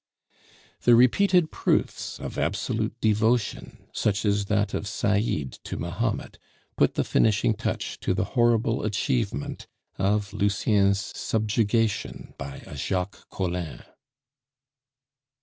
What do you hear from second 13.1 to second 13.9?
Collin.